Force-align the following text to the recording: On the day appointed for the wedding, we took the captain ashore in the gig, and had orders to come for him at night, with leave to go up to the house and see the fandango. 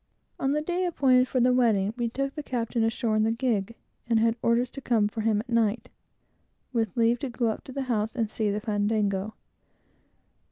On 0.39 0.53
the 0.53 0.63
day 0.63 0.85
appointed 0.87 1.27
for 1.27 1.39
the 1.39 1.53
wedding, 1.53 1.93
we 1.95 2.09
took 2.09 2.33
the 2.33 2.41
captain 2.41 2.83
ashore 2.83 3.15
in 3.15 3.21
the 3.21 3.29
gig, 3.31 3.75
and 4.07 4.19
had 4.19 4.35
orders 4.41 4.71
to 4.71 4.81
come 4.81 5.07
for 5.07 5.21
him 5.21 5.41
at 5.41 5.47
night, 5.49 5.89
with 6.73 6.97
leave 6.97 7.19
to 7.19 7.29
go 7.29 7.49
up 7.49 7.63
to 7.65 7.71
the 7.71 7.83
house 7.83 8.15
and 8.15 8.27
see 8.27 8.49
the 8.49 8.59
fandango. 8.59 9.35